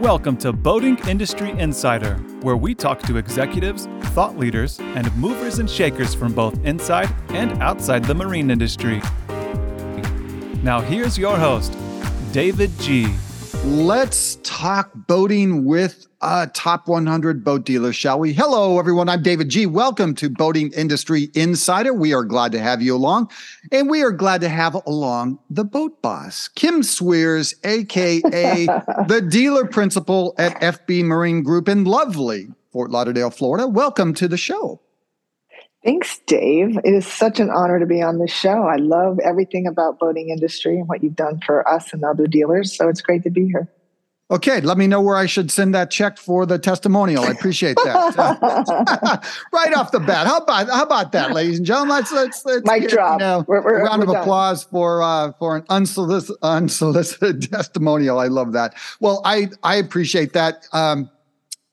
[0.00, 5.70] Welcome to Boating Industry Insider, where we talk to executives, thought leaders, and movers and
[5.70, 9.00] shakers from both inside and outside the marine industry.
[10.62, 11.74] Now, here's your host,
[12.30, 13.14] David Gee.
[13.64, 18.32] Let's talk boating with a top 100 boat dealer, shall we?
[18.32, 19.08] Hello, everyone.
[19.08, 19.64] I'm David Gee.
[19.64, 21.94] Welcome to Boating Industry Insider.
[21.94, 23.30] We are glad to have you along,
[23.70, 28.20] and we are glad to have along the boat boss, Kim Sweers, aka
[29.06, 33.68] the dealer principal at FB Marine Group in lovely Fort Lauderdale, Florida.
[33.68, 34.80] Welcome to the show.
[35.84, 36.76] Thanks, Dave.
[36.78, 38.64] It is such an honor to be on this show.
[38.64, 42.76] I love everything about boating industry and what you've done for us and other dealers.
[42.76, 43.70] So it's great to be here.
[44.28, 47.22] Okay, let me know where I should send that check for the testimonial.
[47.22, 49.24] I appreciate that.
[49.52, 51.98] right off the bat, how about how about that, ladies and gentlemen?
[51.98, 53.20] Let's let's, let's Mic get, drop.
[53.20, 54.16] You know, we're, we're, a round of done.
[54.16, 58.18] applause for uh, for an unsolicited unsolicited testimonial.
[58.18, 58.74] I love that.
[58.98, 60.66] Well, I I appreciate that.
[60.72, 61.08] Um,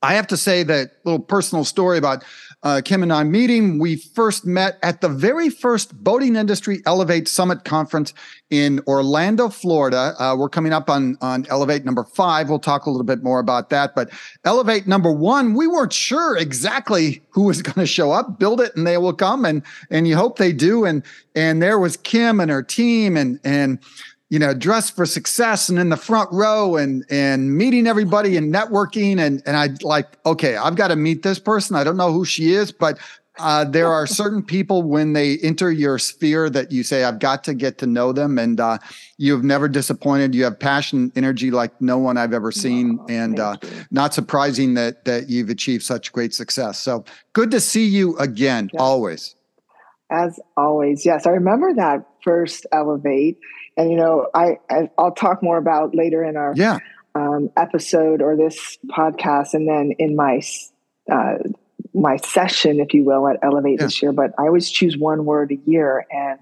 [0.03, 2.23] I have to say that little personal story about
[2.64, 3.78] uh, Kim and I meeting.
[3.78, 8.14] We first met at the very first Boating Industry Elevate Summit Conference
[8.50, 10.16] in Orlando, Florida.
[10.17, 12.50] Uh, we're coming up on, on Elevate number five.
[12.50, 13.95] We'll talk a little bit more about that.
[13.95, 14.11] But
[14.45, 18.39] Elevate number one, we weren't sure exactly who was going to show up.
[18.39, 20.86] Build it and they will come, and and you hope they do.
[20.86, 21.03] And
[21.36, 23.80] and there was Kim and her team, and and
[24.29, 28.53] you know, dressed for success and in the front row and and meeting everybody and
[28.53, 31.75] networking and and I like, okay, I've got to meet this person.
[31.75, 32.97] I don't know who she is, but
[33.39, 37.44] uh, there are certain people when they enter your sphere that you say, I've got
[37.45, 38.38] to get to know them.
[38.38, 38.77] And uh,
[39.17, 40.35] you've never disappointed.
[40.35, 42.99] You have passion, energy like no one I've ever seen.
[43.09, 43.57] And uh,
[43.89, 46.77] not surprising that that you've achieved such great success.
[46.77, 48.79] So good to see you again, yes.
[48.79, 49.35] always.
[50.11, 51.25] As always, yes.
[51.25, 53.39] I remember that first Elevate
[53.77, 56.79] and you know I, I will talk more about later in our yeah
[57.16, 60.41] um, episode or this podcast, and then in my
[61.11, 61.35] uh,
[61.94, 63.85] my session, if you will, at Elevate yeah.
[63.85, 64.11] this year.
[64.11, 66.39] But I always choose one word a year, and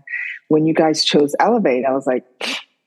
[0.47, 2.25] when you guys chose Elevate, I was like.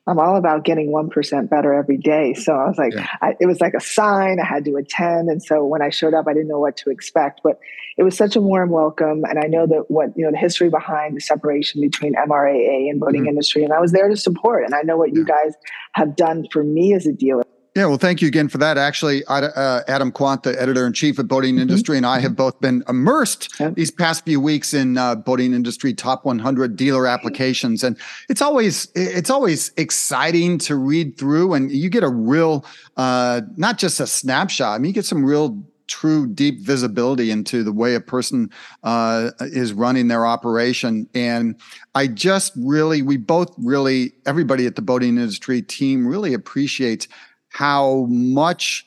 [0.07, 2.35] I'm all about getting 1% better every day.
[2.35, 3.07] So I was like, yeah.
[3.23, 5.31] I, it was like a sign I had to attend.
[5.31, 7.59] And so when I showed up, I didn't know what to expect, but
[7.97, 9.25] it was such a warm welcome.
[9.25, 13.01] And I know that what, you know, the history behind the separation between MRAA and
[13.01, 13.31] boating mm-hmm.
[13.31, 13.65] industry.
[13.65, 14.65] And I was there to support.
[14.65, 15.21] And I know what yeah.
[15.21, 15.55] you guys
[15.93, 17.45] have done for me as a dealer.
[17.75, 18.79] Yeah, well, thank you again for that.
[18.79, 21.63] Actually, uh, Adam Quandt, the editor in chief of Boating mm-hmm.
[21.63, 23.71] Industry, and I have both been immersed yeah.
[23.71, 27.99] these past few weeks in uh, Boating Industry Top 100 dealer applications, and
[28.29, 32.65] it's always it's always exciting to read through, and you get a real,
[32.97, 34.77] uh, not just a snapshot.
[34.77, 38.51] I mean, you get some real true deep visibility into the way a person
[38.85, 41.09] uh, is running their operation.
[41.15, 41.57] And
[41.95, 47.07] I just really, we both really, everybody at the boating industry team really appreciates
[47.55, 48.85] how much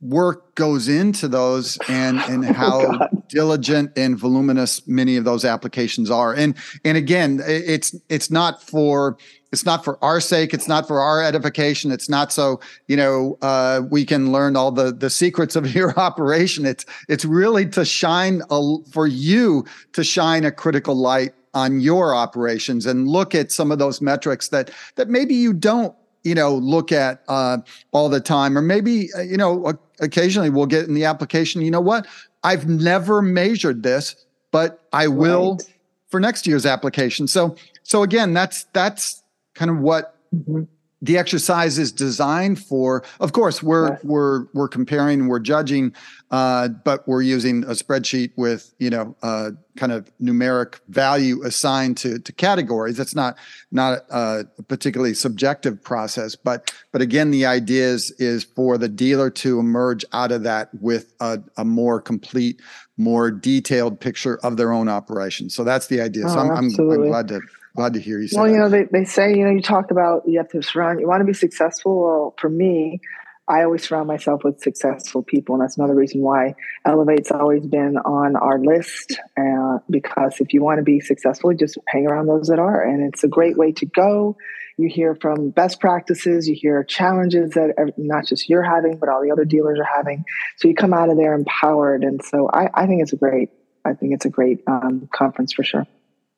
[0.00, 5.44] work goes into those and and oh, how oh diligent and voluminous many of those
[5.44, 6.32] applications are.
[6.32, 6.54] And
[6.84, 9.18] and again it's it's not for
[9.50, 10.54] it's not for our sake.
[10.54, 11.90] It's not for our edification.
[11.90, 15.98] It's not so you know uh, we can learn all the the secrets of your
[15.98, 16.64] operation.
[16.64, 19.64] It's it's really to shine a, for you
[19.94, 24.48] to shine a critical light on your operations and look at some of those metrics
[24.50, 25.92] that that maybe you don't
[26.28, 27.58] you know look at uh,
[27.92, 31.70] all the time or maybe uh, you know occasionally we'll get in the application you
[31.70, 32.06] know what?
[32.44, 35.74] I've never measured this but i will right.
[36.08, 37.26] for next year's application.
[37.26, 39.22] So so again that's that's
[39.54, 40.64] kind of what mm-hmm
[41.00, 44.04] the exercise is designed for of course we're right.
[44.04, 45.94] we're we're comparing we're judging
[46.30, 51.96] uh, but we're using a spreadsheet with you know uh, kind of numeric value assigned
[51.96, 52.98] to to categories.
[52.98, 53.38] It's not
[53.70, 59.30] not a particularly subjective process but but again the idea is is for the dealer
[59.30, 62.60] to emerge out of that with a, a more complete
[62.98, 65.48] more detailed picture of their own operation.
[65.48, 66.24] So that's the idea.
[66.26, 67.40] Oh, so I'm, I'm, I'm glad to
[67.78, 68.52] Glad to hear you say Well, that.
[68.52, 71.06] you know, they, they say, you know, you talk about you have to surround, you
[71.06, 72.02] want to be successful.
[72.02, 73.00] Well, for me,
[73.46, 75.54] I always surround myself with successful people.
[75.54, 79.20] And that's another reason why Elevate's always been on our list.
[79.40, 82.82] Uh, because if you want to be successful, just hang around those that are.
[82.82, 84.36] And it's a great way to go.
[84.76, 89.22] You hear from best practices, you hear challenges that not just you're having, but all
[89.22, 90.24] the other dealers are having.
[90.56, 92.02] So you come out of there empowered.
[92.02, 93.50] And so I, I think it's a great,
[93.84, 95.86] I think it's a great um, conference for sure.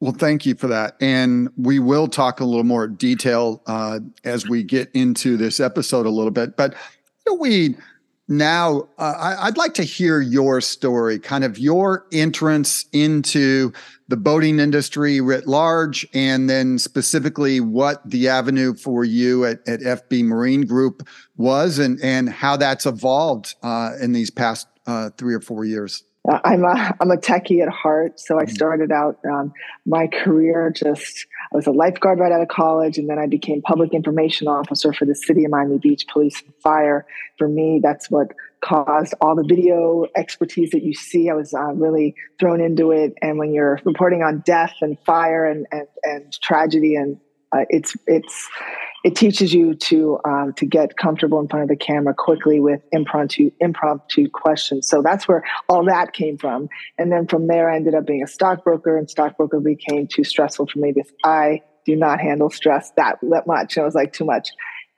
[0.01, 0.97] Well, thank you for that.
[1.01, 6.07] And we will talk a little more detail uh, as we get into this episode
[6.07, 6.57] a little bit.
[6.57, 6.73] But
[7.27, 7.77] you know, we
[8.27, 13.73] now uh, I, would like to hear your story, kind of your entrance into
[14.09, 19.81] the boating industry writ large, and then specifically what the avenue for you at, at
[19.81, 21.07] FB Marine Group
[21.37, 26.05] was, and and how that's evolved uh, in these past uh, three or four years.
[26.29, 28.55] I'm a I'm a techie at heart, so I mm-hmm.
[28.55, 29.53] started out um,
[29.87, 33.63] my career just I was a lifeguard right out of college, and then I became
[33.63, 37.07] public information officer for the city of Miami Beach Police and Fire.
[37.39, 38.33] For me, that's what
[38.63, 41.31] caused all the video expertise that you see.
[41.31, 45.47] I was uh, really thrown into it, and when you're reporting on death and fire
[45.47, 47.19] and and, and tragedy, and
[47.53, 48.49] uh, it's it's
[49.03, 52.81] it teaches you to um, to get comfortable in front of the camera quickly with
[52.93, 54.89] impromptu impromptu questions.
[54.89, 56.69] So that's where all that came from.
[56.99, 60.67] And then from there, I ended up being a stockbroker, and stockbroker became too stressful
[60.67, 63.77] for me because I do not handle stress that, much.
[63.77, 64.51] It was like too much.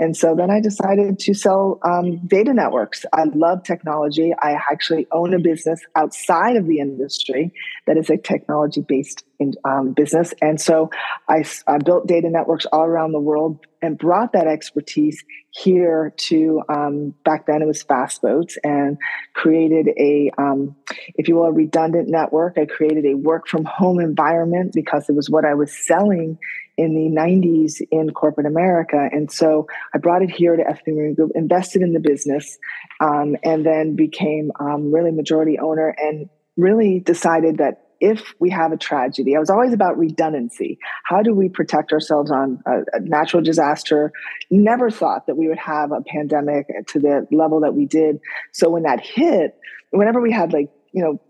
[0.02, 3.04] And so then I decided to sell um, data networks.
[3.12, 4.32] I love technology.
[4.42, 7.54] I actually own a business outside of the industry
[7.86, 9.24] that is a technology based
[9.64, 10.34] um, business.
[10.42, 10.90] And so
[11.28, 16.62] I, I, built data networks all around the world and brought that expertise here to
[16.68, 18.98] um, back then it was fast boats and
[19.34, 20.74] created a um,
[21.14, 25.14] if you will a redundant network i created a work from home environment because it
[25.14, 26.38] was what i was selling
[26.76, 29.08] in the 90s in corporate America.
[29.10, 32.58] And so I brought it here to FB Marine Group, invested in the business,
[33.00, 38.72] um, and then became um, really majority owner and really decided that if we have
[38.72, 40.78] a tragedy, I was always about redundancy.
[41.04, 44.10] How do we protect ourselves on a, a natural disaster?
[44.50, 48.18] Never thought that we would have a pandemic to the level that we did.
[48.50, 49.56] So when that hit,
[49.90, 51.20] whenever we had like, you know,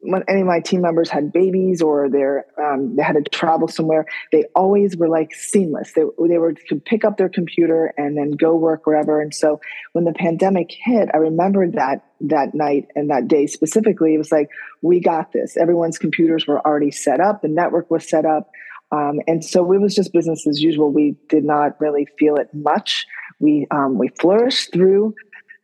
[0.00, 4.06] when any of my team members had babies or um, they had to travel somewhere,
[4.32, 5.92] they always were like seamless.
[5.92, 9.20] They they were to pick up their computer and then go work wherever.
[9.20, 9.60] And so
[9.92, 14.14] when the pandemic hit, I remembered that that night and that day specifically.
[14.14, 14.48] It was like
[14.82, 15.56] we got this.
[15.56, 17.42] Everyone's computers were already set up.
[17.42, 18.50] The network was set up.
[18.92, 20.92] Um, and so it was just business as usual.
[20.92, 23.06] We did not really feel it much.
[23.40, 25.14] We um, we flourished through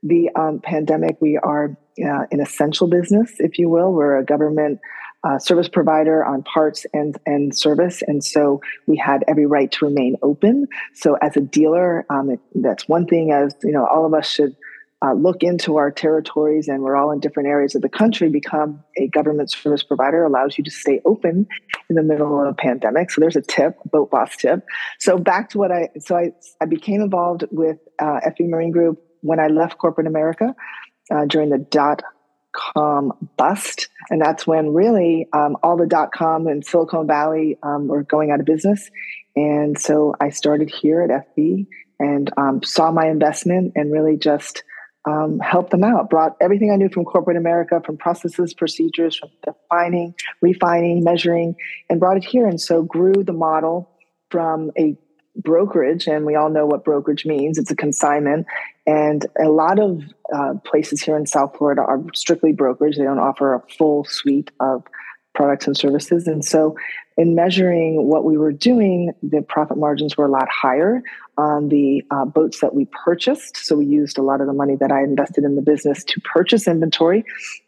[0.02, 1.16] the um, pandemic.
[1.20, 3.93] We are uh, an essential business, if you will.
[3.93, 4.81] We're a government
[5.25, 9.87] uh, service provider on parts and and service, and so we had every right to
[9.87, 10.66] remain open.
[10.94, 13.31] So as a dealer, um, it, that's one thing.
[13.31, 14.56] As you know, all of us should.
[15.04, 18.31] Uh, look into our territories, and we're all in different areas of the country.
[18.31, 21.44] Become a government service provider allows you to stay open
[21.90, 23.10] in the middle of a pandemic.
[23.10, 24.64] So there's a tip, boat boss tip.
[25.00, 29.02] So back to what I so I I became involved with uh, FB Marine Group
[29.22, 30.54] when I left corporate America
[31.10, 32.02] uh, during the dot
[32.54, 33.88] com bust.
[34.10, 38.30] And that's when really um, all the dot com and Silicon Valley um, were going
[38.30, 38.90] out of business.
[39.34, 41.66] And so I started here at FB
[41.98, 44.64] and um, saw my investment and really just
[45.08, 46.10] um, helped them out.
[46.10, 51.54] Brought everything I knew from corporate America, from processes, procedures, from defining, refining, measuring,
[51.88, 52.46] and brought it here.
[52.46, 53.88] And so grew the model
[54.30, 54.96] from a
[55.37, 57.58] brokerage, and we all know what brokerage means.
[57.58, 58.46] It's a consignment,
[58.87, 60.02] and a lot of
[60.34, 62.96] uh, places here in South Florida are strictly brokerage.
[62.96, 64.84] They don't offer a full suite of
[65.34, 66.26] products and services.
[66.26, 66.76] And so,
[67.17, 71.02] in measuring what we were doing, the profit margins were a lot higher
[71.37, 73.56] on the uh, boats that we purchased.
[73.56, 76.20] So, we used a lot of the money that I invested in the business to
[76.20, 77.25] purchase inventory.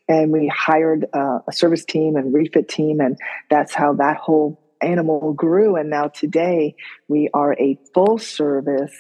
[0.09, 3.01] And we hired uh, a service team and refit team.
[3.01, 3.19] And
[3.51, 5.77] that's how that whole animal grew.
[5.77, 6.77] And now today
[7.09, 8.95] we are a full service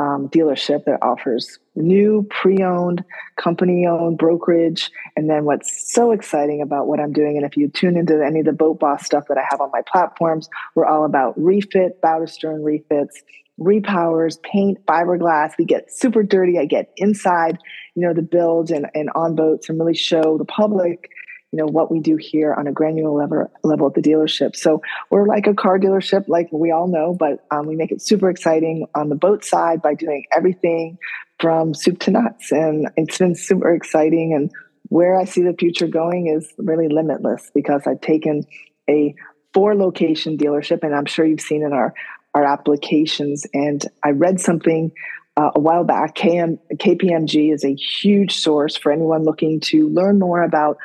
[0.00, 3.04] um, dealership that offers new pre-owned
[3.36, 7.96] company-owned brokerage and then what's so exciting about what i'm doing and if you tune
[7.96, 11.04] into any of the boat boss stuff that i have on my platforms we're all
[11.04, 13.22] about refit bow stern refits
[13.60, 17.58] repowers paint fiberglass we get super dirty i get inside
[17.96, 21.10] you know the build and, and on boats and really show the public
[21.52, 24.54] you know what we do here on a granular level, level at the dealership.
[24.54, 28.02] So we're like a car dealership like we all know but um, we make it
[28.02, 30.98] super exciting on the boat side by doing everything
[31.40, 32.52] from soup to nuts.
[32.52, 34.34] And it's been super exciting.
[34.34, 34.50] And
[34.90, 38.42] where i see the future going is really limitless because i've taken
[38.88, 39.14] a
[39.52, 41.92] four location dealership and i'm sure you've seen in our
[42.34, 43.46] our applications.
[43.54, 44.92] And i read something
[45.36, 46.16] uh, a while back.
[46.16, 50.78] KM, kpmg is a huge source for anyone looking to learn more about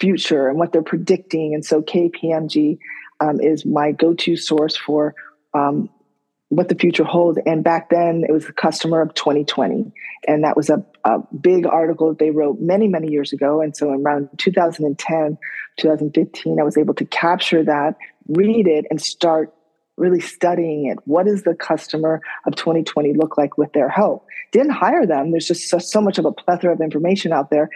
[0.00, 1.54] future and what they're predicting.
[1.54, 2.78] And so KPMG
[3.20, 5.14] um, is my go to source for
[5.54, 5.88] um,
[6.50, 7.38] what the future holds.
[7.44, 9.92] And back then, it was the customer of 2020.
[10.26, 13.60] And that was a, a big article that they wrote many, many years ago.
[13.60, 15.38] And so around 2010,
[15.78, 17.96] 2015, I was able to capture that,
[18.28, 19.52] read it, and start
[19.98, 20.98] really studying it.
[21.04, 24.24] What does the customer of 2020 look like with their help?
[24.52, 25.32] Didn't hire them.
[25.32, 27.68] There's just so, so much of a plethora of information out there.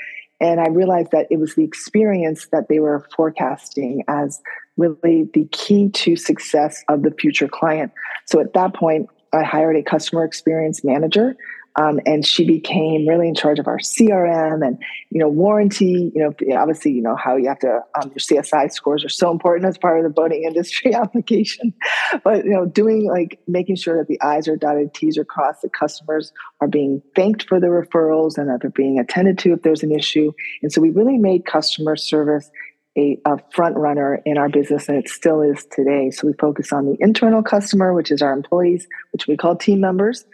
[0.42, 4.42] And I realized that it was the experience that they were forecasting as
[4.76, 7.92] really the key to success of the future client.
[8.26, 11.36] So at that point, I hired a customer experience manager
[11.76, 14.78] um, and she became really in charge of our CRM and
[15.10, 16.12] you know warranty.
[16.14, 19.30] You know, obviously, you know how you have to um, your CSI scores are so
[19.30, 21.72] important as part of the boating industry application.
[22.24, 25.62] But you know, doing like making sure that the I's are dotted, T's are crossed,
[25.62, 29.62] that customers are being thanked for the referrals and that they're being attended to if
[29.62, 30.32] there's an issue.
[30.62, 32.50] And so we really made customer service
[32.98, 36.10] a, a, front runner in our business, and it still is today.
[36.10, 39.80] So we focus on the internal customer, which is our employees, which we call team
[39.80, 40.26] members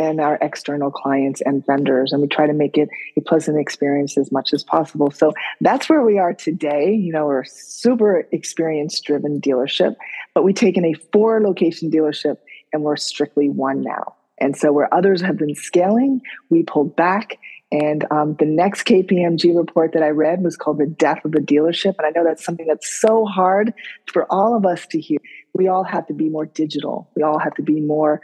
[0.00, 2.88] and our external clients and vendors and we try to make it
[3.18, 5.30] a pleasant experience as much as possible so
[5.60, 9.94] that's where we are today you know we're super experience driven dealership
[10.34, 12.38] but we've taken a four location dealership
[12.72, 17.38] and we're strictly one now and so where others have been scaling we pulled back
[17.72, 21.38] and um, the next KPMG report that I read was called The Death of the
[21.38, 21.94] Dealership.
[21.98, 23.72] And I know that's something that's so hard
[24.12, 25.20] for all of us to hear.
[25.54, 27.08] We all have to be more digital.
[27.14, 28.22] We all have to be more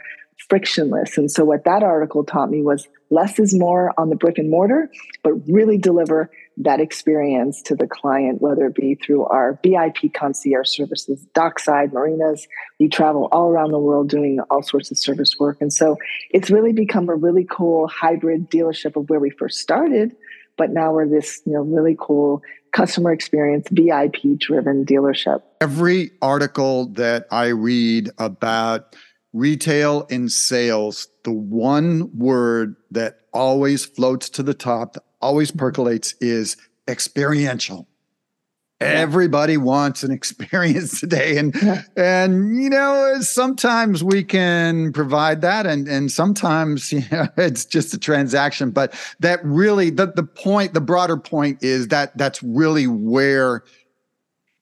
[0.49, 1.17] frictionless.
[1.17, 4.49] And so, what that article taught me was less is more on the brick and
[4.49, 4.89] mortar,
[5.23, 10.69] but really deliver that experience to the client, whether it be through our VIP concierge
[10.69, 12.47] services, dockside, marinas.
[12.79, 15.57] We travel all around the world doing all sorts of service work.
[15.61, 15.97] And so,
[16.31, 20.15] it's really become a really cool hybrid dealership of where we first started.
[20.57, 22.41] But now we're this, you know, really cool
[22.71, 25.41] customer experience, VIP driven dealership.
[25.61, 28.95] Every article that I read about
[29.33, 36.15] retail and sales, the one word that always floats to the top, that always percolates
[36.21, 36.57] is
[36.87, 37.87] experiential.
[38.79, 38.87] Yeah.
[38.89, 41.37] Everybody wants an experience today.
[41.37, 41.81] And yeah.
[41.95, 47.93] and you know, sometimes we can provide that and and sometimes you know, it's just
[47.93, 48.71] a transaction.
[48.71, 53.63] But that really the, the point, the broader point is that that's really where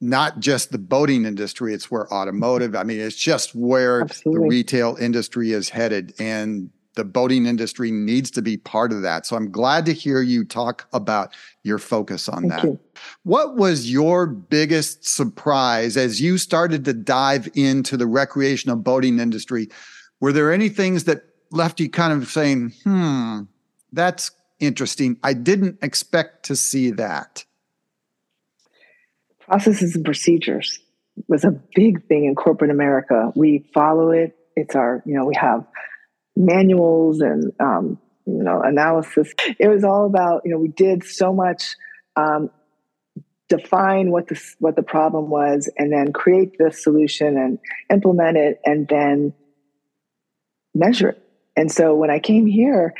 [0.09, 4.43] not just the boating industry, it's where automotive, I mean, it's just where Absolutely.
[4.43, 6.13] the retail industry is headed.
[6.19, 9.25] And the boating industry needs to be part of that.
[9.25, 11.33] So I'm glad to hear you talk about
[11.63, 12.63] your focus on Thank that.
[12.63, 12.79] You.
[13.23, 19.67] What was your biggest surprise as you started to dive into the recreational boating industry?
[20.21, 23.41] Were there any things that left you kind of saying, hmm,
[23.91, 25.17] that's interesting.
[25.23, 27.45] I didn't expect to see that
[29.45, 30.79] processes and procedures
[31.27, 33.31] was a big thing in corporate America.
[33.35, 34.35] We follow it.
[34.55, 35.65] It's our, you know, we have
[36.35, 39.33] manuals and, um, you know, analysis.
[39.59, 41.75] It was all about, you know, we did so much
[42.15, 42.49] um,
[43.47, 47.59] define what the what the problem was, and then create the solution and
[47.91, 49.33] implement it, and then
[50.73, 51.21] measure it.
[51.55, 52.93] And so when I came here,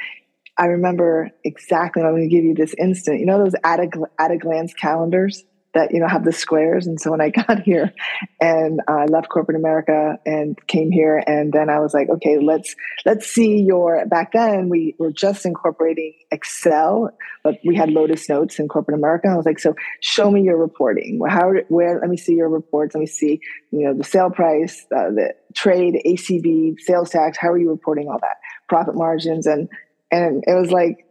[0.58, 2.04] I remember exactly.
[2.04, 3.20] I'm going to give you this instant.
[3.20, 5.44] You know those at a, at a glance calendars
[5.76, 6.88] that you know have the squares.
[6.88, 7.94] And so when i got here
[8.42, 12.40] and i uh, left corporate america and came here and then i was like okay
[12.40, 17.12] let's let's see your back then we were just incorporating excel
[17.44, 19.28] but we had lotus notes in corporate america.
[19.28, 21.20] I was like so show me your reporting.
[21.30, 22.96] How where let me see your reports.
[22.96, 23.40] Let me see
[23.72, 27.38] you know the sale price uh, the trade acv sales tax.
[27.38, 28.38] How are you reporting all that?
[28.68, 29.46] Profit margins.
[29.46, 29.70] And
[30.12, 31.06] and it was like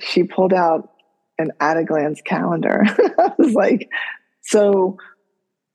[0.00, 0.93] she pulled out
[1.38, 2.82] an at a glance calendar.
[3.18, 3.88] I was like,
[4.42, 4.98] so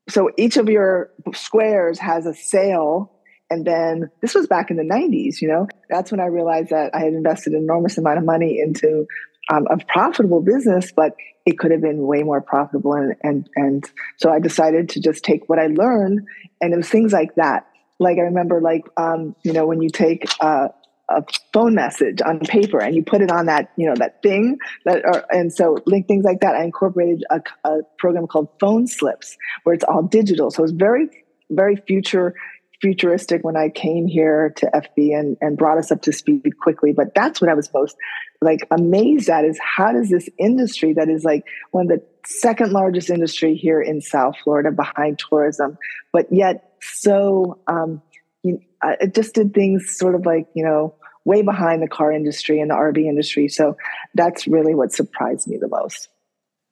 [0.08, 3.12] so each of your squares has a sale.
[3.52, 5.66] And then this was back in the 90s you know?
[5.88, 9.06] That's when i realized that i had invested an enormous amount of money into
[9.52, 12.92] um, a profitable business but it could have been way more profitable.
[12.92, 16.26] And and and so i decided to just take what i learned
[16.60, 17.66] and it was things like that.
[17.98, 20.68] Like i remember like um, you know when you take uh,
[21.10, 24.56] a phone message on paper and you put it on that you know that thing
[24.84, 28.86] that are, and so link things like that i incorporated a, a, program called phone
[28.86, 30.50] slips where it's all digital.
[30.50, 31.08] So it's very
[31.50, 32.34] very future
[32.80, 36.92] futuristic when i came here to fb and, and brought us up to speed quickly.
[36.92, 37.96] But that's what i was most
[38.40, 42.72] like amazed at is how does this industry that is like one of the second
[42.72, 45.76] largest industry here in south florida behind tourism
[46.12, 48.02] but yet so um,
[48.42, 48.60] you,
[49.00, 52.70] it just did things sort of like you know way behind the car industry and
[52.70, 53.48] the RV industry.
[53.48, 53.76] So
[54.14, 56.08] that's really what surprised me the most.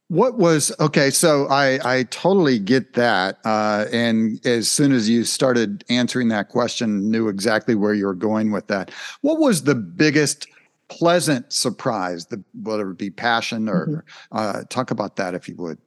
[0.08, 1.10] What was okay?
[1.10, 6.48] So I I totally get that, uh, and as soon as you started answering that
[6.48, 8.90] question, knew exactly where you were going with that.
[9.20, 10.46] What was the biggest
[10.88, 12.24] pleasant surprise?
[12.26, 13.98] The whether it be passion or mm-hmm.
[14.32, 15.78] uh, talk about that if you would.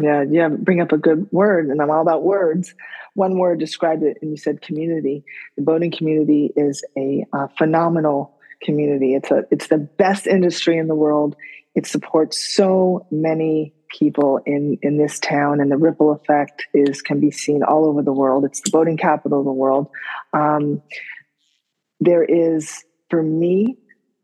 [0.00, 2.74] Yeah, yeah, bring up a good word, and I'm all about words.
[3.14, 5.24] One word described it, and you said community.
[5.56, 9.14] The boating community is a uh, phenomenal community.
[9.14, 11.34] It's a it's the best industry in the world.
[11.74, 17.18] It supports so many people in in this town, and the ripple effect is can
[17.18, 18.44] be seen all over the world.
[18.44, 19.88] It's the boating capital of the world.
[20.32, 20.80] Um,
[21.98, 23.78] there is, for me,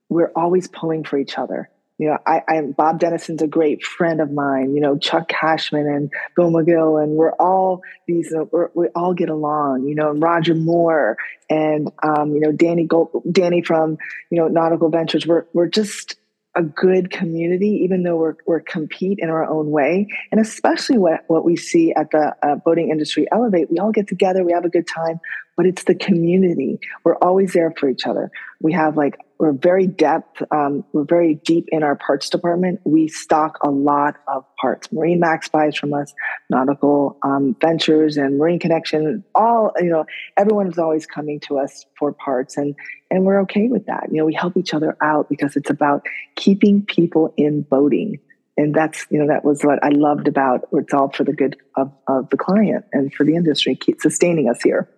[0.09, 4.21] we're always pulling for each other you know, I, I Bob Denison's a great friend
[4.21, 4.75] of mine.
[4.75, 8.33] You know, Chuck Cashman and Bill McGill, and we're all these.
[8.33, 9.87] Uh, we're, we all get along.
[9.87, 11.17] You know, and Roger Moore
[11.49, 13.99] and um, you know Danny Gold, Danny from
[14.31, 15.27] you know Nautical Ventures.
[15.27, 16.17] We're we're just
[16.57, 21.25] a good community, even though we're we're compete in our own way, and especially what
[21.29, 23.71] what we see at the uh, boating industry elevate.
[23.71, 25.21] We all get together, we have a good time,
[25.57, 26.81] but it's the community.
[27.05, 28.31] We're always there for each other.
[28.61, 32.81] We have like we're very depth um, we're very deep in our parts department.
[32.85, 34.91] We stock a lot of parts.
[34.93, 36.15] Marine Max buys from us
[36.51, 40.05] nautical um, ventures and marine connection all you know
[40.37, 42.75] everyone is always coming to us for parts and
[43.11, 44.09] and we're okay with that.
[44.11, 48.19] You know we help each other out because it's about keeping people in boating.
[48.57, 51.57] And that's you know that was what i loved about it's all for the good
[51.77, 53.75] of, of the client and for the industry.
[53.75, 54.89] Keep sustaining us here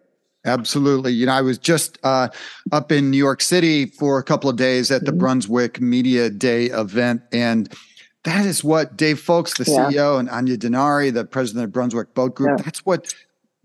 [0.47, 1.13] Absolutely.
[1.13, 2.29] You know, I was just uh,
[2.73, 5.19] up in New York City for a couple of days at the mm-hmm.
[5.19, 7.23] Brunswick Media Day event.
[7.33, 7.73] And
[8.23, 9.91] that is what Dave Foulkes, the yeah.
[9.91, 12.65] CEO, and Aine Denari, the president of Brunswick Boat Group, yeah.
[12.65, 13.13] that's what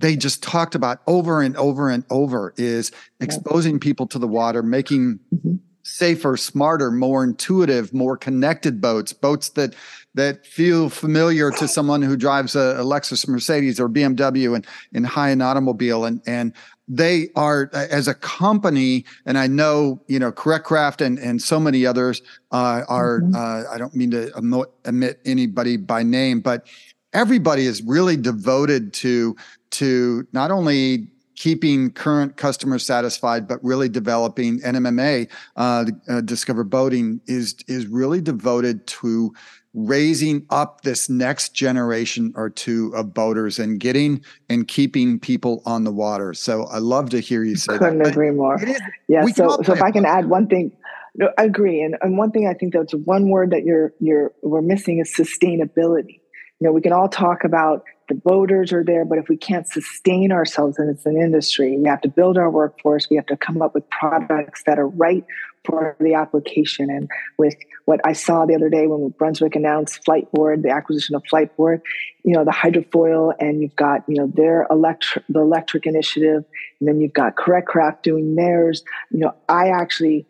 [0.02, 4.64] they just talked about over and over and over is exposing people to the water,
[4.64, 5.56] making mm-hmm.
[5.84, 9.76] safer, smarter, more intuitive, more connected boats, boats that
[10.14, 15.04] that feel familiar to someone who drives a, a Lexus Mercedes or BMW and in
[15.04, 16.54] high end automobile and and
[16.91, 21.57] they are as a company and i know you know correct craft and and so
[21.57, 22.21] many others
[22.51, 23.36] uh, are mm-hmm.
[23.36, 26.67] uh, i don't mean to omit anybody by name but
[27.13, 29.36] everybody is really devoted to
[29.69, 37.21] to not only keeping current customers satisfied but really developing nmma uh, uh, discover boating
[37.25, 39.33] is is really devoted to
[39.74, 45.84] raising up this next generation or two of boaters and getting and keeping people on
[45.86, 46.34] the water.
[46.34, 48.08] So I love to hear you say Couldn't that.
[48.08, 48.60] agree more.
[49.08, 49.25] yeah.
[49.28, 50.72] So, so if I can add one thing,
[51.16, 51.82] no, I agree.
[51.82, 55.13] And, and one thing I think that's one word that you're, you're, we're missing is
[55.15, 56.19] sustainability.
[56.60, 59.67] You know, we can all talk about the boaters are there, but if we can't
[59.67, 63.10] sustain ourselves and it's an industry, we have to build our workforce.
[63.10, 65.26] We have to come up with products that are right
[65.63, 66.89] for the application.
[66.89, 71.24] And with what I saw the other day when Brunswick announced Fliteboard, the acquisition of
[71.32, 71.82] Fliteboard,
[72.24, 76.43] you know, the hydrofoil, and you've got, you know, their electric, the electric initiative,
[76.80, 78.84] and then you've got Correct Craft doing theirs.
[79.12, 80.26] You know, I actually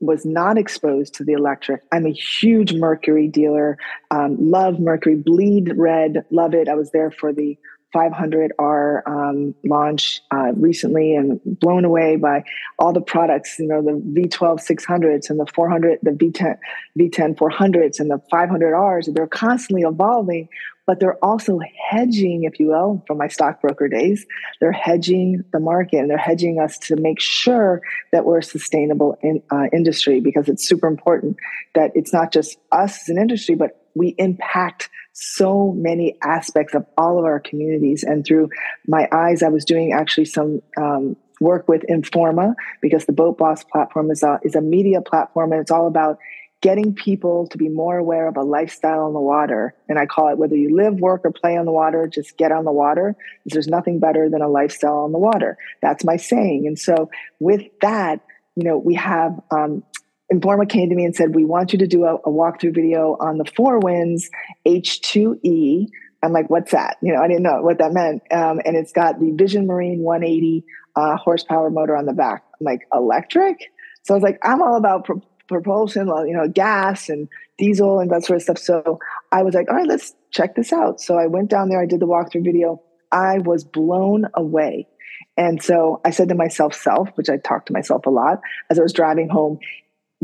[0.00, 1.80] was not exposed to the electric.
[1.92, 3.78] I'm a huge Mercury dealer.
[4.10, 6.68] Um, love Mercury, bleed red, love it.
[6.68, 7.56] I was there for the
[7.94, 12.44] 500R um, launch uh, recently and blown away by
[12.78, 16.56] all the products, you know, the V12 600s and the 400, the V10,
[16.98, 19.14] V10 400s and the 500Rs.
[19.14, 20.48] They're constantly evolving,
[20.86, 24.26] but they're also hedging, if you will, from my stockbroker days.
[24.60, 29.16] They're hedging the market and they're hedging us to make sure that we're a sustainable
[29.22, 31.36] in, uh, industry because it's super important
[31.74, 36.86] that it's not just us as an industry, but we impact so many aspects of
[36.96, 38.02] all of our communities.
[38.02, 38.50] And through
[38.86, 43.64] my eyes, I was doing actually some um, work with Informa because the Boat Boss
[43.64, 46.18] platform is a, is a media platform and it's all about
[46.62, 49.74] getting people to be more aware of a lifestyle on the water.
[49.88, 52.52] And I call it whether you live, work, or play on the water, just get
[52.52, 53.16] on the water.
[53.44, 55.58] There's nothing better than a lifestyle on the water.
[55.82, 56.68] That's my saying.
[56.68, 58.20] And so with that,
[58.54, 59.82] you know, we have um,
[60.32, 63.16] Informa came to me and said, We want you to do a, a walkthrough video
[63.20, 64.30] on the Four Winns
[64.66, 65.86] H2E.
[66.22, 66.96] I'm like, What's that?
[67.02, 68.22] You know, I didn't know what that meant.
[68.32, 70.64] Um, and it's got the Vision Marine 180
[70.96, 72.44] uh, horsepower motor on the back.
[72.60, 73.58] I'm like, Electric?
[74.04, 78.10] So I was like, I'm all about pro- propulsion, you know, gas and diesel and
[78.10, 78.58] that sort of stuff.
[78.58, 78.98] So
[79.30, 81.00] I was like, All right, let's check this out.
[81.00, 82.82] So I went down there, I did the walkthrough video.
[83.10, 84.88] I was blown away.
[85.36, 88.40] And so I said to myself, self, which I talked to myself a lot
[88.70, 89.58] as I was driving home,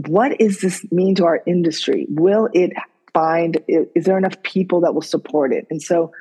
[0.07, 2.07] what does this mean to our industry?
[2.09, 2.73] Will it
[3.13, 5.67] find, is there enough people that will support it?
[5.71, 6.13] And so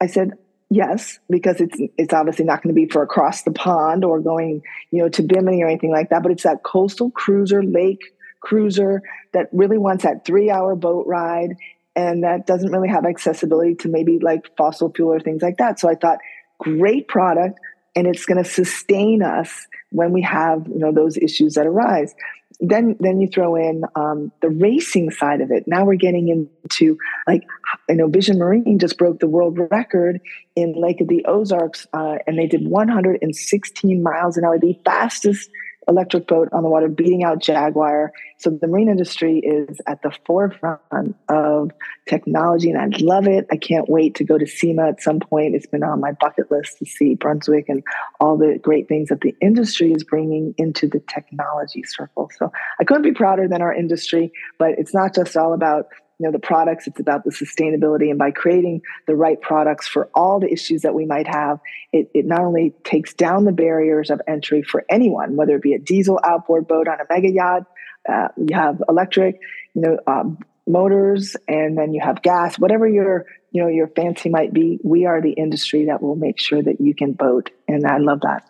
[0.00, 0.32] I said,
[0.70, 4.62] yes, because it's it's obviously not going to be for across the pond or going,
[4.92, 8.02] you know, to Bimini or anything like that, but it's that coastal cruiser, lake
[8.40, 11.56] cruiser that really wants that three hour boat ride
[11.96, 15.80] and that doesn't really have accessibility to maybe like fossil fuel or things like that.
[15.80, 16.18] So I thought,
[16.58, 17.58] great product,
[17.96, 22.14] and it's going to sustain us when we have you know those issues that arise
[22.60, 25.64] then then you throw in um, the racing side of it.
[25.66, 27.42] Now we're getting into like
[27.88, 30.20] you know vision marine just broke the world record
[30.54, 35.50] in lake of the ozarks uh, and they did 116 miles an hour the fastest
[35.88, 38.12] electric boat on the water, beating out Jaguar.
[38.38, 41.70] So the marine industry is at the forefront of
[42.08, 43.46] technology, and I love it.
[43.50, 45.54] I can't wait to go to SEMA at some point.
[45.54, 47.82] It's been on my bucket list to see Brunswick and
[48.20, 52.30] all the great things that the industry is bringing into the technology circle.
[52.36, 55.86] So I couldn't be prouder than our industry, but it's not just all about
[56.18, 60.08] you know the products it's about the sustainability and by creating the right products for
[60.14, 61.60] all the issues that we might have
[61.92, 65.74] it, it not only takes down the barriers of entry for anyone whether it be
[65.74, 67.62] a diesel outboard boat on a mega yacht
[68.08, 69.40] uh, you have electric
[69.74, 74.28] you know um, motors and then you have gas whatever your you know your fancy
[74.28, 77.86] might be we are the industry that will make sure that you can boat and
[77.86, 78.48] i love that.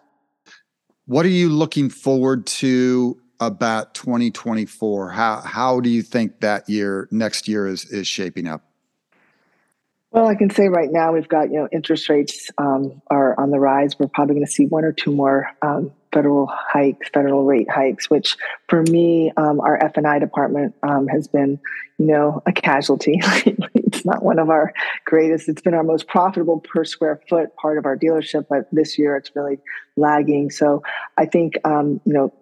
[1.06, 5.10] What are you looking forward to about 2024?
[5.10, 8.62] How how do you think that year next year is is shaping up?
[10.16, 13.50] Well, I can say right now we've got you know interest rates um, are on
[13.50, 13.98] the rise.
[13.98, 18.08] We're probably going to see one or two more um, federal hikes, federal rate hikes.
[18.08, 18.36] Which
[18.68, 21.60] for me, um, our F and I department um, has been
[21.98, 23.20] you know a casualty.
[23.74, 24.72] it's not one of our
[25.04, 25.50] greatest.
[25.50, 29.16] It's been our most profitable per square foot part of our dealership, but this year
[29.16, 29.58] it's really
[29.96, 30.50] lagging.
[30.50, 30.82] So
[31.18, 32.32] I think um, you know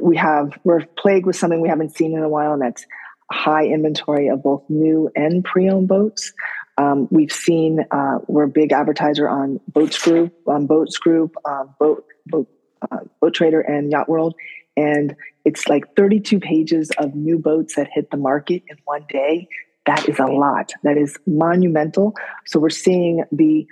[0.00, 2.86] we have we're plagued with something we haven't seen in a while, and that's
[3.30, 6.32] high inventory of both new and pre-owned boats.
[6.78, 11.64] Um, we've seen uh, we're a big advertiser on Boats Group, on Boats Group, uh,
[11.78, 12.48] Boat Boat
[12.90, 14.34] uh, Boat Trader, and Yacht World,
[14.76, 19.48] and it's like 32 pages of new boats that hit the market in one day.
[19.86, 20.72] That is a lot.
[20.82, 22.14] That is monumental.
[22.44, 23.66] So we're seeing the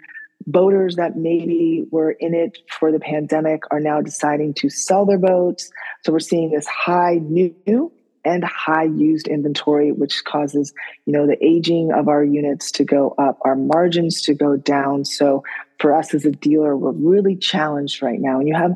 [0.47, 5.19] boaters that maybe were in it for the pandemic are now deciding to sell their
[5.19, 5.71] boats.
[6.05, 7.93] So we're seeing this high new
[8.27, 10.73] and high used inventory, which causes,
[11.05, 15.05] you know, the aging of our units to go up, our margins to go down.
[15.05, 15.45] So
[15.79, 18.39] for us as a dealer, we're really challenged right now.
[18.39, 18.75] And you have,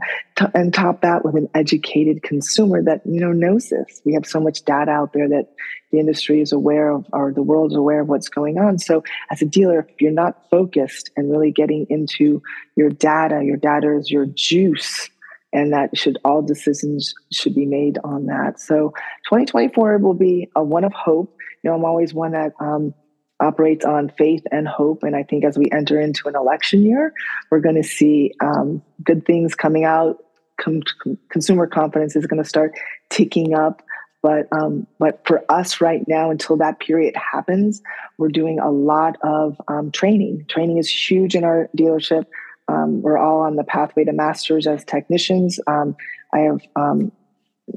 [0.54, 4.02] and top that with an educated consumer that, you know, knows this.
[4.04, 5.48] We have so much data out there that
[5.90, 8.78] the industry is aware of, or the world is aware of what's going on.
[8.78, 12.42] So as a dealer, if you're not focused and really getting into
[12.76, 15.08] your data, your data is your juice
[15.52, 18.60] and that should all decisions should be made on that.
[18.60, 18.90] So
[19.28, 21.34] 2024 will be a one of hope.
[21.62, 22.94] You know, I'm always one that um,
[23.40, 27.12] operates on faith and hope, and I think as we enter into an election year,
[27.50, 30.22] we're going to see um, good things coming out.
[31.30, 32.76] Consumer confidence is going to start
[33.10, 33.82] ticking up.
[34.22, 37.80] But um, but for us right now, until that period happens,
[38.18, 40.46] we're doing a lot of um, training.
[40.48, 42.26] Training is huge in our dealership.
[42.68, 45.58] Um, we're all on the pathway to masters as technicians.
[45.66, 45.96] Um,
[46.34, 47.12] I have, um,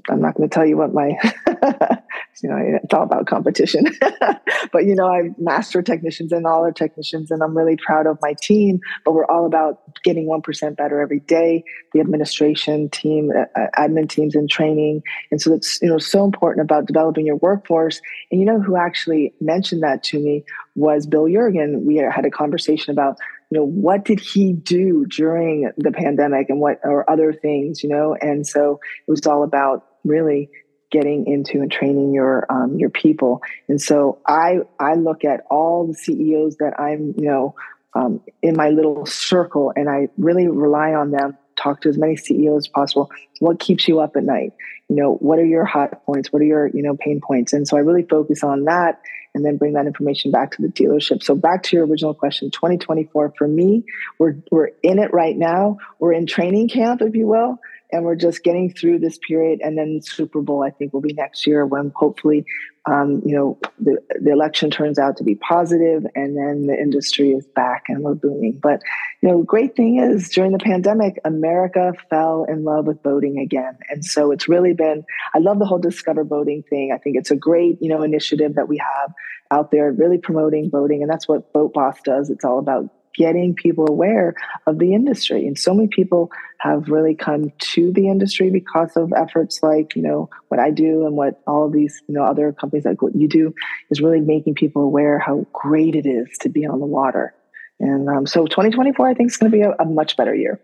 [0.09, 1.17] I'm not going to tell you what my,
[2.41, 3.85] you know, it's all about competition.
[4.71, 8.17] but, you know, I master technicians and all our technicians, and I'm really proud of
[8.21, 8.79] my team.
[9.05, 11.63] But we're all about getting 1% better every day.
[11.93, 15.03] The administration team, uh, uh, admin teams, and training.
[15.31, 18.01] And so it's, you know, so important about developing your workforce.
[18.31, 20.43] And you know who actually mentioned that to me
[20.75, 21.83] was Bill Yeargin.
[21.83, 23.17] We had a conversation about
[23.49, 27.89] you know what did he do during the pandemic and what or other things you
[27.89, 30.49] know and so it was all about really
[30.91, 33.41] getting into and training your um, your people.
[33.67, 37.55] And so i i look at all the ceos that i'm you know
[37.93, 41.37] um, in my little circle and i really rely on them.
[41.57, 43.11] Talk to as many ceos as possible.
[43.39, 44.53] What keeps you up at night?
[44.89, 46.31] You know what are your hot points?
[46.31, 47.53] What are your you know pain points?
[47.53, 49.01] And so i really focus on that
[49.33, 51.23] and then bring that information back to the dealership.
[51.23, 53.83] So back to your original question, 2024 for me,
[54.19, 55.77] we're we're in it right now.
[55.99, 57.59] We're in training camp, if you will,
[57.91, 59.59] and we're just getting through this period.
[59.61, 62.45] And then Super Bowl, I think, will be next year when hopefully
[62.87, 67.31] um, you know, the, the election turns out to be positive and then the industry
[67.31, 68.59] is back and we're booming.
[68.61, 68.81] But,
[69.21, 73.77] you know, great thing is during the pandemic, America fell in love with boating again.
[73.89, 75.03] And so it's really been,
[75.35, 76.91] I love the whole discover boating thing.
[76.93, 79.13] I think it's a great, you know, initiative that we have
[79.51, 81.03] out there really promoting boating.
[81.03, 82.31] And that's what Boat Boss does.
[82.31, 84.35] It's all about getting people aware
[84.67, 85.45] of the industry.
[85.47, 90.01] And so many people have really come to the industry because of efforts like, you
[90.01, 93.27] know, what I do and what all these, you know, other companies like what you
[93.27, 93.53] do
[93.89, 97.33] is really making people aware how great it is to be on the water.
[97.79, 100.61] And um, so 2024, I think is going to be a, a much better year.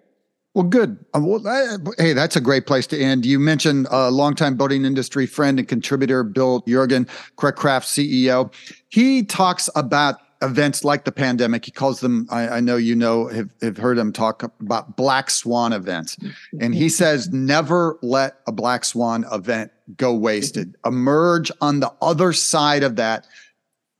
[0.54, 0.98] Well, good.
[1.14, 3.28] Um, well, hey, that's a great place to end.
[3.28, 8.52] You mentioned a longtime boating industry friend and contributor, Bill Yeargin, Craft CEO.
[8.90, 11.66] He talks about events like the pandemic.
[11.66, 15.30] He calls them, I, I, know you know, have, have heard him talk about black
[15.30, 16.18] swan events.
[16.60, 20.76] And he says, never let a black swan event go wasted.
[20.86, 23.26] Emerge on the other side of that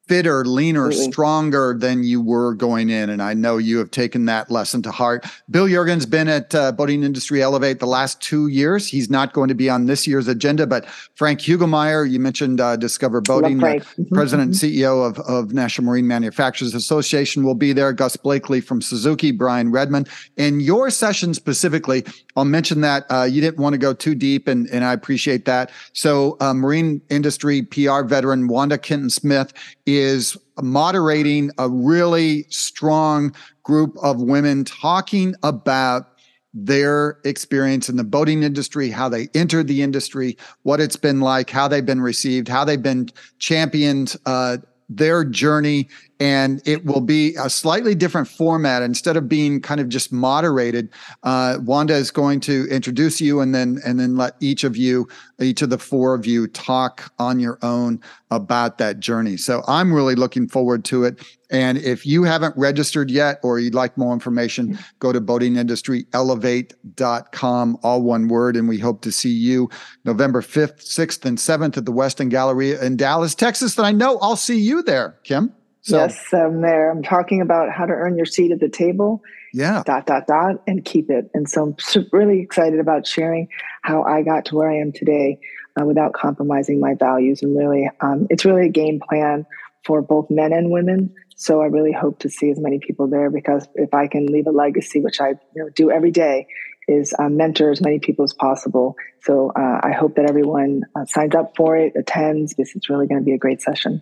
[0.08, 1.12] fitter, leaner, Absolutely.
[1.12, 3.10] stronger than you were going in.
[3.10, 5.26] And I know you have taken that lesson to heart.
[5.50, 8.88] Bill Yeargin's been at uh, Boating Industry Elevate the last two years.
[8.88, 12.76] He's not going to be on this year's agenda, but Frank Hugelmeyer, you mentioned uh,
[12.76, 14.16] Discover Boating, uh, mm-hmm.
[14.16, 14.80] president and mm-hmm.
[14.80, 17.92] CEO of, of National Marine Manufacturers Association will be there.
[17.94, 20.08] Gus Blakely from Suzuki, Brian Redman.
[20.38, 24.48] In your session specifically, I'll mention that uh, you didn't want to go too deep,
[24.48, 25.72] and, and I appreciate that.
[25.94, 29.54] So, uh, marine industry PR veteran Wanda Kenton Smith
[29.88, 36.10] is moderating a really strong group of women talking about
[36.54, 41.50] their experience in the boating industry, how they entered the industry, what it's been like,
[41.50, 44.58] how they've been received, how they've been championed, uh,
[44.90, 45.88] their journey
[46.20, 48.82] and it will be a slightly different format.
[48.82, 50.90] Instead of being kind of just moderated
[51.24, 55.08] uh, wanda is going to introduce you and then and then let each of you
[55.40, 58.02] each of the four of you talk on your own
[58.32, 59.38] about that journey.
[59.38, 61.24] So i'm really looking forward to it.
[61.50, 68.02] And if you haven't registered yet or you'd like more information go to boatingindustryelevate.com all
[68.02, 69.70] one word and we hope to see you
[70.04, 74.18] november 5th 6th and 7th at the westin Galleria in dallas texas and i know
[74.20, 75.54] i'll see you there kim
[75.88, 76.92] so, yes, I'm there.
[76.92, 79.22] I'm talking about how to earn your seat at the table.
[79.54, 79.84] Yeah.
[79.86, 81.32] Dot, dot, dot, and keep it.
[81.34, 83.48] And so I'm really excited about sharing
[83.84, 85.40] how I got to where I am today
[85.80, 87.42] uh, without compromising my values.
[87.42, 89.46] And really, um, it's really a game plan
[89.86, 91.16] for both men and women.
[91.38, 94.48] So I really hope to see as many people there because if I can leave
[94.48, 96.48] a legacy, which I you know, do every day,
[96.90, 98.96] is uh, mentor as many people as possible.
[99.22, 103.08] So uh, I hope that everyone uh, signs up for it, attends, because it's really
[103.08, 104.02] going to be a great session.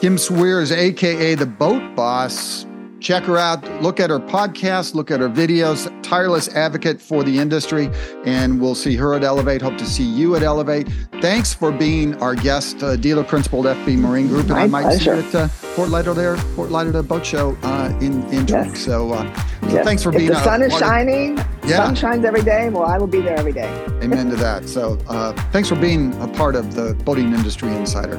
[0.00, 2.66] Kim Sweers, aka the Boat Boss.
[3.00, 3.64] Check her out.
[3.82, 5.90] Look at her podcast, look at her videos.
[6.02, 7.90] Tireless advocate for the industry.
[8.24, 9.60] And we'll see her at Elevate.
[9.60, 10.88] Hope to see you at Elevate.
[11.20, 14.42] Thanks for being our guest, uh, dealer principal at FB Marine Group.
[14.42, 15.20] And My I might pleasure.
[15.20, 18.78] see you at uh, Fort Lauderdale, Fort Lauderdale Boat Show uh, in, in yes.
[18.78, 19.84] So, uh, so yes.
[19.84, 21.86] thanks for if being the sun is shining, yeah.
[21.86, 22.68] sun shines every day.
[22.68, 23.68] Well, I will be there every day.
[24.02, 24.68] Amen to that.
[24.68, 28.16] So uh, thanks for being a part of the Boating Industry Insider.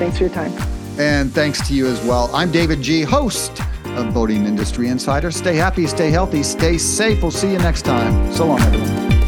[0.00, 0.50] Thanks for your time.
[0.98, 2.34] And thanks to you as well.
[2.34, 5.30] I'm David Gee., host of Boating Industry Insider.
[5.30, 7.20] Stay happy, stay healthy, stay safe.
[7.20, 8.32] We'll see you next time.
[8.32, 9.19] So long, everyone.